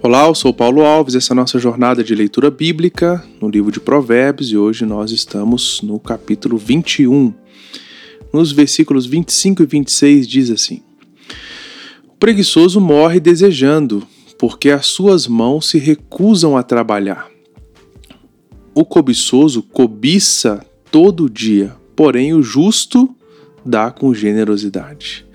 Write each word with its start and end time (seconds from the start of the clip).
Olá, 0.00 0.28
eu 0.28 0.34
sou 0.34 0.54
Paulo 0.54 0.82
Alves, 0.84 1.16
essa 1.16 1.32
é 1.32 1.34
a 1.34 1.36
nossa 1.36 1.58
jornada 1.58 2.04
de 2.04 2.14
leitura 2.14 2.52
bíblica 2.52 3.24
no 3.40 3.48
livro 3.48 3.72
de 3.72 3.80
Provérbios 3.80 4.52
e 4.52 4.56
hoje 4.56 4.86
nós 4.86 5.10
estamos 5.10 5.82
no 5.82 5.98
capítulo 5.98 6.56
21. 6.56 7.34
Nos 8.32 8.52
versículos 8.52 9.06
25 9.06 9.64
e 9.64 9.66
26 9.66 10.28
diz 10.28 10.50
assim: 10.50 10.82
O 12.06 12.16
preguiçoso 12.16 12.80
morre 12.80 13.18
desejando, 13.18 14.06
porque 14.38 14.70
as 14.70 14.86
suas 14.86 15.26
mãos 15.26 15.68
se 15.68 15.78
recusam 15.78 16.56
a 16.56 16.62
trabalhar. 16.62 17.28
O 18.72 18.84
cobiçoso 18.84 19.64
cobiça 19.64 20.64
todo 20.92 21.28
dia, 21.28 21.74
porém 21.96 22.32
o 22.34 22.40
justo 22.42 23.12
dá 23.66 23.90
com 23.90 24.14
generosidade. 24.14 25.26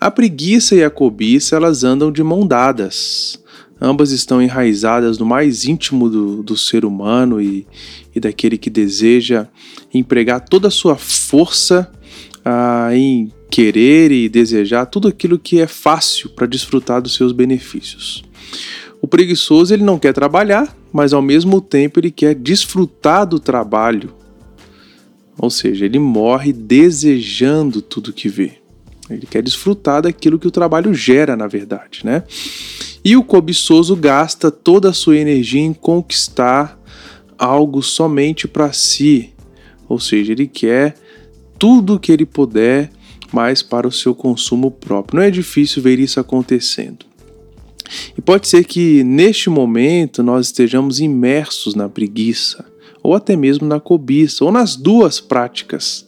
A 0.00 0.10
preguiça 0.10 0.74
e 0.74 0.82
a 0.82 0.90
cobiça 0.90 1.54
elas 1.54 1.84
andam 1.84 2.10
de 2.10 2.24
mão 2.24 2.44
dadas. 2.44 3.39
Ambas 3.80 4.10
estão 4.10 4.42
enraizadas 4.42 5.18
no 5.18 5.24
mais 5.24 5.64
íntimo 5.64 6.10
do, 6.10 6.42
do 6.42 6.56
ser 6.56 6.84
humano 6.84 7.40
e, 7.40 7.66
e 8.14 8.20
daquele 8.20 8.58
que 8.58 8.68
deseja 8.68 9.48
empregar 9.92 10.40
toda 10.40 10.68
a 10.68 10.70
sua 10.70 10.96
força 10.96 11.90
ah, 12.44 12.90
em 12.92 13.32
querer 13.50 14.12
e 14.12 14.28
desejar 14.28 14.86
tudo 14.86 15.08
aquilo 15.08 15.38
que 15.38 15.60
é 15.60 15.66
fácil 15.66 16.30
para 16.30 16.46
desfrutar 16.46 17.00
dos 17.00 17.14
seus 17.14 17.32
benefícios. 17.32 18.22
O 19.00 19.08
preguiçoso 19.08 19.72
ele 19.72 19.82
não 19.82 19.98
quer 19.98 20.12
trabalhar, 20.12 20.76
mas 20.92 21.12
ao 21.12 21.22
mesmo 21.22 21.60
tempo 21.60 21.98
ele 21.98 22.10
quer 22.10 22.34
desfrutar 22.34 23.26
do 23.26 23.40
trabalho. 23.40 24.14
Ou 25.38 25.48
seja, 25.48 25.86
ele 25.86 25.98
morre 25.98 26.52
desejando 26.52 27.80
tudo 27.80 28.12
que 28.12 28.28
vê. 28.28 28.58
Ele 29.08 29.26
quer 29.26 29.42
desfrutar 29.42 30.02
daquilo 30.02 30.38
que 30.38 30.46
o 30.46 30.50
trabalho 30.50 30.92
gera, 30.92 31.34
na 31.34 31.46
verdade, 31.46 32.02
né? 32.04 32.22
E 33.04 33.16
o 33.16 33.24
cobiçoso 33.24 33.96
gasta 33.96 34.50
toda 34.50 34.90
a 34.90 34.92
sua 34.92 35.16
energia 35.16 35.60
em 35.60 35.72
conquistar 35.72 36.78
algo 37.38 37.82
somente 37.82 38.46
para 38.46 38.72
si. 38.72 39.32
Ou 39.88 39.98
seja, 39.98 40.32
ele 40.32 40.46
quer 40.46 40.94
tudo 41.58 41.94
o 41.94 42.00
que 42.00 42.12
ele 42.12 42.26
puder, 42.26 42.90
mas 43.32 43.62
para 43.62 43.88
o 43.88 43.92
seu 43.92 44.14
consumo 44.14 44.70
próprio. 44.70 45.18
Não 45.20 45.26
é 45.26 45.30
difícil 45.30 45.82
ver 45.82 45.98
isso 45.98 46.20
acontecendo. 46.20 47.06
E 48.16 48.20
pode 48.20 48.46
ser 48.46 48.64
que 48.64 49.02
neste 49.02 49.50
momento 49.50 50.22
nós 50.22 50.46
estejamos 50.46 51.00
imersos 51.00 51.74
na 51.74 51.88
preguiça, 51.88 52.64
ou 53.02 53.14
até 53.14 53.34
mesmo 53.34 53.66
na 53.66 53.80
cobiça, 53.80 54.44
ou 54.44 54.52
nas 54.52 54.76
duas 54.76 55.20
práticas, 55.20 56.04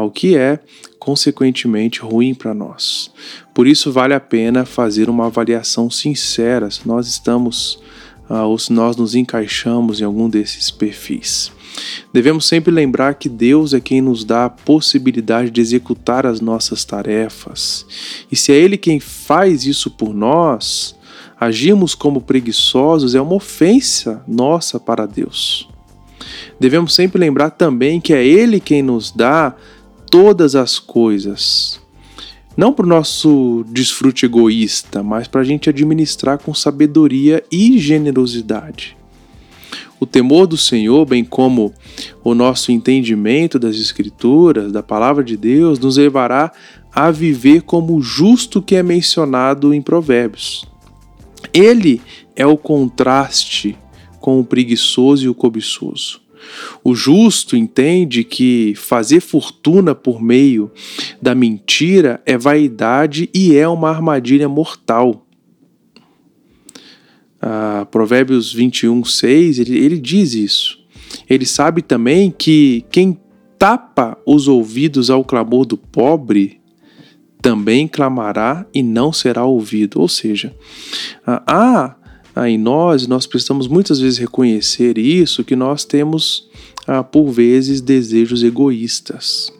o 0.00 0.10
que 0.10 0.36
é 0.36 0.58
consequentemente 0.98 2.00
ruim 2.00 2.34
para 2.34 2.54
nós. 2.54 3.10
Por 3.52 3.66
isso 3.66 3.92
vale 3.92 4.14
a 4.14 4.20
pena 4.20 4.64
fazer 4.64 5.10
uma 5.10 5.26
avaliação 5.26 5.90
sincera 5.90 6.70
se 6.70 6.86
nós 6.86 7.06
estamos 7.06 7.78
uh, 8.28 8.46
ou 8.46 8.58
se 8.58 8.72
nós 8.72 8.96
nos 8.96 9.14
encaixamos 9.14 10.00
em 10.00 10.04
algum 10.04 10.28
desses 10.28 10.70
perfis. 10.70 11.52
Devemos 12.12 12.46
sempre 12.46 12.72
lembrar 12.72 13.14
que 13.14 13.28
Deus 13.28 13.74
é 13.74 13.80
quem 13.80 14.00
nos 14.00 14.24
dá 14.24 14.44
a 14.44 14.50
possibilidade 14.50 15.50
de 15.50 15.60
executar 15.60 16.24
as 16.24 16.40
nossas 16.40 16.84
tarefas. 16.84 17.84
E 18.30 18.36
se 18.36 18.52
é 18.52 18.56
Ele 18.56 18.76
quem 18.76 19.00
faz 19.00 19.66
isso 19.66 19.90
por 19.90 20.14
nós, 20.14 20.94
agirmos 21.38 21.94
como 21.94 22.20
preguiçosos 22.20 23.14
é 23.14 23.20
uma 23.20 23.34
ofensa 23.34 24.22
nossa 24.26 24.78
para 24.78 25.06
Deus. 25.06 25.68
Devemos 26.58 26.94
sempre 26.94 27.18
lembrar 27.18 27.50
também 27.50 28.00
que 28.00 28.14
é 28.14 28.24
Ele 28.24 28.60
quem 28.60 28.82
nos 28.82 29.10
dá 29.10 29.54
todas 30.14 30.54
as 30.54 30.78
coisas. 30.78 31.80
Não 32.56 32.72
para 32.72 32.86
o 32.86 32.88
nosso 32.88 33.64
desfrute 33.66 34.26
egoísta, 34.26 35.02
mas 35.02 35.26
para 35.26 35.40
a 35.40 35.44
gente 35.44 35.68
administrar 35.68 36.38
com 36.38 36.54
sabedoria 36.54 37.42
e 37.50 37.80
generosidade. 37.80 38.96
O 39.98 40.06
temor 40.06 40.46
do 40.46 40.56
Senhor, 40.56 41.04
bem 41.04 41.24
como 41.24 41.74
o 42.22 42.32
nosso 42.32 42.70
entendimento 42.70 43.58
das 43.58 43.74
Escrituras, 43.74 44.70
da 44.70 44.84
palavra 44.84 45.24
de 45.24 45.36
Deus, 45.36 45.80
nos 45.80 45.96
levará 45.96 46.52
a 46.92 47.10
viver 47.10 47.62
como 47.62 47.96
o 47.96 48.00
justo 48.00 48.62
que 48.62 48.76
é 48.76 48.84
mencionado 48.84 49.74
em 49.74 49.82
Provérbios. 49.82 50.64
Ele 51.52 52.00
é 52.36 52.46
o 52.46 52.56
contraste 52.56 53.76
com 54.20 54.38
o 54.38 54.44
preguiçoso 54.44 55.24
e 55.24 55.28
o 55.28 55.34
cobiçoso. 55.34 56.23
O 56.82 56.94
justo 56.94 57.56
entende 57.56 58.24
que 58.24 58.74
fazer 58.76 59.20
fortuna 59.20 59.94
por 59.94 60.22
meio 60.22 60.70
da 61.20 61.34
mentira 61.34 62.20
é 62.26 62.36
vaidade 62.36 63.28
e 63.34 63.56
é 63.56 63.66
uma 63.68 63.90
armadilha 63.90 64.48
mortal. 64.48 65.26
Ah, 67.40 67.86
Provérbios 67.90 68.52
21, 68.52 69.04
6, 69.04 69.58
ele, 69.58 69.78
ele 69.78 69.98
diz 69.98 70.34
isso. 70.34 70.78
Ele 71.28 71.46
sabe 71.46 71.82
também 71.82 72.30
que 72.30 72.84
quem 72.90 73.18
tapa 73.58 74.18
os 74.26 74.48
ouvidos 74.48 75.10
ao 75.10 75.24
clamor 75.24 75.64
do 75.64 75.76
pobre 75.76 76.60
também 77.40 77.86
clamará 77.86 78.66
e 78.72 78.82
não 78.82 79.12
será 79.12 79.44
ouvido. 79.44 80.00
Ou 80.00 80.08
seja, 80.08 80.54
há 81.26 81.94
ah, 82.34 82.48
em 82.48 82.58
nós, 82.58 83.06
nós 83.06 83.26
precisamos 83.26 83.68
muitas 83.68 84.00
vezes 84.00 84.18
reconhecer 84.18 84.98
isso, 84.98 85.44
que 85.44 85.54
nós 85.54 85.84
temos, 85.84 86.48
ah, 86.86 87.02
por 87.02 87.30
vezes, 87.30 87.80
desejos 87.80 88.42
egoístas. 88.42 89.52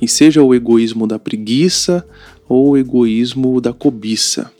E 0.00 0.08
seja 0.08 0.42
o 0.42 0.54
egoísmo 0.54 1.06
da 1.06 1.18
preguiça 1.18 2.06
ou 2.48 2.70
o 2.70 2.76
egoísmo 2.76 3.60
da 3.60 3.72
cobiça. 3.72 4.50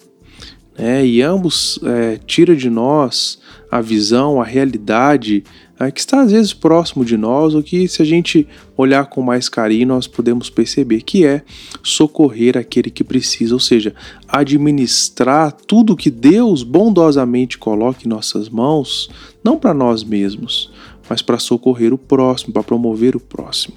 Né? 0.79 1.07
E 1.07 1.23
ambos 1.23 1.79
é, 1.83 2.19
tira 2.27 2.55
de 2.57 2.69
nós 2.69 3.39
a 3.71 3.81
visão, 3.81 4.41
a 4.41 4.45
realidade 4.45 5.45
é, 5.79 5.91
que 5.91 5.99
está 5.99 6.21
às 6.21 6.31
vezes 6.31 6.53
próximo 6.53 7.05
de 7.05 7.17
nós, 7.17 7.55
ou 7.55 7.63
que 7.63 7.89
se 7.89 8.01
a 8.01 8.05
gente 8.05 8.47
olhar 8.77 9.07
com 9.07 9.21
mais 9.21 9.49
carinho, 9.49 9.89
nós 9.89 10.07
podemos 10.07 10.49
perceber 10.49 11.03
que 11.03 11.27
é 11.27 11.43
socorrer 11.83 12.57
aquele 12.57 12.91
que 12.91 13.03
precisa, 13.03 13.55
ou 13.55 13.61
seja, 13.61 13.95
administrar 14.29 15.53
tudo 15.53 15.97
que 15.97 16.11
Deus 16.11 16.63
bondosamente 16.63 17.59
coloca 17.59 18.01
em 18.05 18.09
nossas 18.09 18.49
mãos, 18.49 19.11
não 19.43 19.59
para 19.59 19.75
nós 19.75 20.05
mesmos, 20.05 20.71
mas 21.09 21.21
para 21.21 21.39
socorrer 21.39 21.93
o 21.93 21.99
próximo, 21.99 22.53
para 22.53 22.63
promover 22.63 23.17
o 23.17 23.21
próximo. 23.21 23.77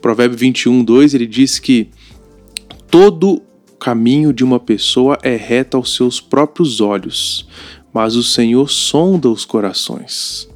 Provérbio 0.00 0.38
21, 0.38 0.82
2, 0.82 1.14
ele 1.14 1.26
diz 1.26 1.58
que 1.58 1.88
todo 2.90 3.42
caminho 3.78 4.32
de 4.32 4.42
uma 4.42 4.58
pessoa 4.58 5.18
é 5.22 5.36
reto 5.36 5.76
aos 5.76 5.94
seus 5.94 6.20
próprios 6.20 6.80
olhos, 6.80 7.46
mas 7.92 8.16
o 8.16 8.22
Senhor 8.22 8.70
sonda 8.70 9.28
os 9.28 9.44
corações. 9.44 10.48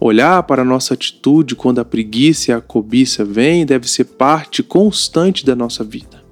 Olhar 0.00 0.42
para 0.44 0.64
nossa 0.64 0.94
atitude 0.94 1.56
quando 1.56 1.80
a 1.80 1.84
preguiça 1.84 2.50
e 2.50 2.54
a 2.54 2.60
cobiça 2.60 3.24
vêm 3.24 3.66
deve 3.66 3.88
ser 3.88 4.04
parte 4.04 4.62
constante 4.62 5.44
da 5.44 5.56
nossa 5.56 5.82
vida. 5.82 6.22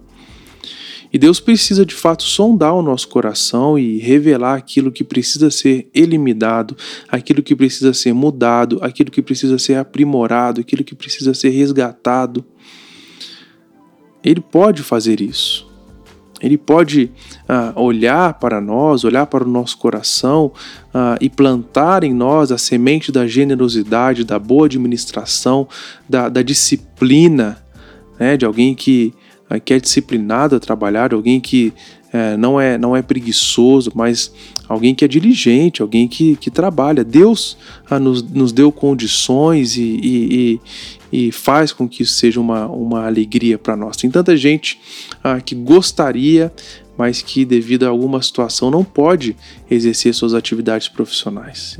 E 1.12 1.18
Deus 1.18 1.40
precisa 1.40 1.86
de 1.86 1.94
fato 1.94 2.22
sondar 2.22 2.74
o 2.74 2.82
nosso 2.82 3.08
coração 3.08 3.78
e 3.78 3.98
revelar 3.98 4.54
aquilo 4.54 4.92
que 4.92 5.02
precisa 5.02 5.50
ser 5.50 5.88
eliminado, 5.94 6.76
aquilo 7.08 7.42
que 7.42 7.56
precisa 7.56 7.94
ser 7.94 8.12
mudado, 8.12 8.78
aquilo 8.82 9.10
que 9.10 9.22
precisa 9.22 9.58
ser 9.58 9.76
aprimorado, 9.76 10.60
aquilo 10.60 10.84
que 10.84 10.94
precisa 10.94 11.32
ser 11.32 11.50
resgatado. 11.50 12.44
Ele 14.22 14.40
pode 14.40 14.82
fazer 14.82 15.20
isso. 15.20 15.65
Ele 16.46 16.56
pode 16.56 17.10
ah, 17.48 17.72
olhar 17.76 18.34
para 18.34 18.60
nós, 18.60 19.04
olhar 19.04 19.26
para 19.26 19.44
o 19.44 19.48
nosso 19.48 19.76
coração 19.78 20.52
ah, 20.94 21.18
e 21.20 21.28
plantar 21.28 22.04
em 22.04 22.14
nós 22.14 22.52
a 22.52 22.58
semente 22.58 23.10
da 23.10 23.26
generosidade, 23.26 24.24
da 24.24 24.38
boa 24.38 24.66
administração, 24.66 25.68
da, 26.08 26.28
da 26.28 26.42
disciplina, 26.42 27.62
né, 28.18 28.36
de 28.36 28.46
alguém 28.46 28.74
que, 28.74 29.12
ah, 29.50 29.58
que 29.58 29.74
é 29.74 29.80
disciplinado 29.80 30.56
a 30.56 30.60
trabalhar, 30.60 31.08
de 31.08 31.14
alguém 31.14 31.40
que 31.40 31.74
é, 32.16 32.36
não, 32.36 32.60
é, 32.60 32.78
não 32.78 32.96
é 32.96 33.02
preguiçoso, 33.02 33.92
mas 33.94 34.32
alguém 34.68 34.94
que 34.94 35.04
é 35.04 35.08
diligente, 35.08 35.82
alguém 35.82 36.08
que, 36.08 36.36
que 36.36 36.50
trabalha. 36.50 37.04
Deus 37.04 37.56
ah, 37.88 37.98
nos, 37.98 38.22
nos 38.22 38.52
deu 38.52 38.72
condições 38.72 39.76
e, 39.76 39.82
e, 39.82 40.60
e, 41.12 41.26
e, 41.28 41.32
faz 41.32 41.72
com 41.72 41.88
que 41.88 42.02
isso 42.02 42.14
seja 42.14 42.40
uma, 42.40 42.66
uma 42.66 43.06
alegria 43.06 43.58
para 43.58 43.76
nós. 43.76 43.96
Tem 43.96 44.10
tanta 44.10 44.36
gente 44.36 44.78
ah, 45.22 45.40
que 45.40 45.54
gostaria, 45.54 46.52
mas 46.96 47.22
que 47.22 47.44
devido 47.44 47.84
a 47.84 47.88
alguma 47.88 48.22
situação 48.22 48.70
não 48.70 48.82
pode 48.82 49.36
exercer 49.70 50.14
suas 50.14 50.34
atividades 50.34 50.88
profissionais. 50.88 51.78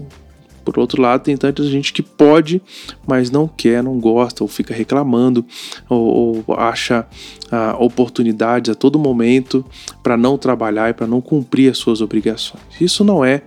Por 0.67 0.81
outro 0.81 1.01
lado, 1.01 1.23
tem 1.23 1.37
tanta 1.37 1.63
gente 1.63 1.93
que 1.93 2.03
pode, 2.03 2.61
mas 3.07 3.31
não 3.31 3.47
quer, 3.47 3.85
não 3.85 4.01
gosta, 4.01 4.43
ou 4.43 4.49
fica 4.49 4.75
reclamando, 4.75 5.47
ou, 5.89 6.45
ou 6.49 6.55
acha 6.57 7.07
ah, 7.53 7.77
oportunidades 7.79 8.73
a 8.73 8.75
todo 8.75 8.99
momento 8.99 9.65
para 10.03 10.17
não 10.17 10.37
trabalhar 10.37 10.91
e 10.91 10.93
para 10.93 11.07
não 11.07 11.21
cumprir 11.21 11.71
as 11.71 11.79
suas 11.79 12.01
obrigações. 12.01 12.65
Isso 12.81 13.05
não 13.05 13.25
é 13.25 13.43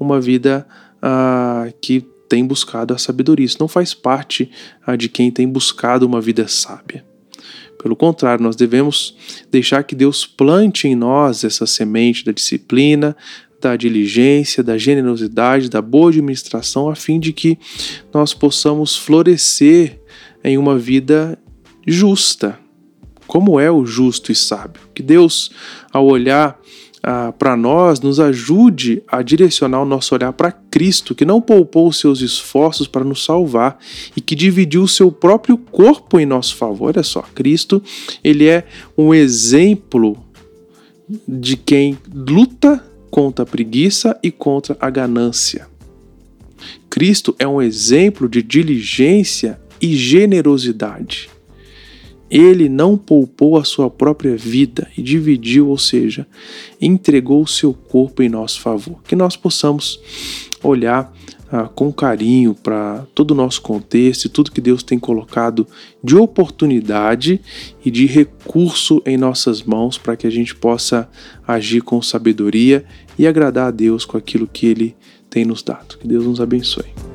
uma 0.00 0.20
vida 0.20 0.66
ah, 1.00 1.68
que 1.80 2.00
tem 2.28 2.44
buscado 2.44 2.92
a 2.92 2.98
sabedoria, 2.98 3.46
isso 3.46 3.58
não 3.60 3.68
faz 3.68 3.94
parte 3.94 4.50
ah, 4.84 4.96
de 4.96 5.08
quem 5.08 5.30
tem 5.30 5.46
buscado 5.46 6.04
uma 6.04 6.20
vida 6.20 6.48
sábia. 6.48 7.04
Pelo 7.80 7.94
contrário, 7.94 8.42
nós 8.42 8.56
devemos 8.56 9.14
deixar 9.48 9.84
que 9.84 9.94
Deus 9.94 10.26
plante 10.26 10.88
em 10.88 10.96
nós 10.96 11.44
essa 11.44 11.66
semente 11.66 12.24
da 12.24 12.32
disciplina, 12.32 13.16
da 13.64 13.76
diligência, 13.76 14.62
da 14.62 14.76
generosidade, 14.76 15.70
da 15.70 15.80
boa 15.80 16.10
administração, 16.10 16.90
a 16.90 16.94
fim 16.94 17.18
de 17.18 17.32
que 17.32 17.58
nós 18.12 18.34
possamos 18.34 18.94
florescer 18.94 19.98
em 20.44 20.58
uma 20.58 20.78
vida 20.78 21.38
justa, 21.86 22.58
como 23.26 23.58
é 23.58 23.70
o 23.70 23.86
justo 23.86 24.30
e 24.30 24.34
sábio. 24.34 24.82
Que 24.94 25.02
Deus, 25.02 25.50
ao 25.90 26.04
olhar 26.06 26.60
ah, 27.02 27.32
para 27.38 27.56
nós, 27.56 28.00
nos 28.00 28.20
ajude 28.20 29.02
a 29.08 29.22
direcionar 29.22 29.80
o 29.80 29.86
nosso 29.86 30.14
olhar 30.14 30.34
para 30.34 30.52
Cristo, 30.52 31.14
que 31.14 31.24
não 31.24 31.40
poupou 31.40 31.88
os 31.88 31.98
seus 31.98 32.20
esforços 32.20 32.86
para 32.86 33.02
nos 33.02 33.24
salvar 33.24 33.78
e 34.14 34.20
que 34.20 34.34
dividiu 34.34 34.82
o 34.82 34.88
seu 34.88 35.10
próprio 35.10 35.56
corpo 35.56 36.20
em 36.20 36.26
nosso 36.26 36.54
favor. 36.54 36.88
Olha 36.94 37.02
só, 37.02 37.22
Cristo, 37.34 37.82
ele 38.22 38.46
é 38.46 38.66
um 38.96 39.14
exemplo 39.14 40.22
de 41.26 41.56
quem 41.56 41.98
luta 42.14 42.93
contra 43.14 43.44
a 43.44 43.46
preguiça 43.46 44.18
e 44.24 44.32
contra 44.32 44.76
a 44.80 44.90
ganância. 44.90 45.68
Cristo 46.90 47.32
é 47.38 47.46
um 47.46 47.62
exemplo 47.62 48.28
de 48.28 48.42
diligência 48.42 49.60
e 49.80 49.94
generosidade. 49.94 51.30
Ele 52.28 52.68
não 52.68 52.98
poupou 52.98 53.56
a 53.56 53.62
sua 53.62 53.88
própria 53.88 54.36
vida 54.36 54.90
e 54.98 55.00
dividiu, 55.00 55.68
ou 55.68 55.78
seja, 55.78 56.26
entregou 56.80 57.40
o 57.40 57.46
seu 57.46 57.72
corpo 57.72 58.20
em 58.20 58.28
nosso 58.28 58.60
favor. 58.60 59.00
Que 59.04 59.14
nós 59.14 59.36
possamos 59.36 60.00
olhar 60.60 61.14
ah, 61.56 61.68
com 61.72 61.92
carinho 61.92 62.52
para 62.52 63.06
todo 63.14 63.30
o 63.30 63.34
nosso 63.34 63.62
contexto 63.62 64.24
e 64.24 64.28
tudo 64.28 64.50
que 64.50 64.60
Deus 64.60 64.82
tem 64.82 64.98
colocado 64.98 65.64
de 66.02 66.16
oportunidade 66.16 67.40
e 67.84 67.92
de 67.92 68.06
recurso 68.06 69.00
em 69.06 69.16
nossas 69.16 69.62
mãos 69.62 69.96
para 69.96 70.16
que 70.16 70.26
a 70.26 70.30
gente 70.30 70.52
possa 70.52 71.08
agir 71.46 71.80
com 71.80 72.02
sabedoria 72.02 72.84
e 73.16 73.24
agradar 73.24 73.68
a 73.68 73.70
Deus 73.70 74.04
com 74.04 74.16
aquilo 74.16 74.48
que 74.48 74.66
Ele 74.66 74.96
tem 75.30 75.44
nos 75.44 75.62
dado. 75.62 75.96
Que 75.96 76.08
Deus 76.08 76.26
nos 76.26 76.40
abençoe. 76.40 77.13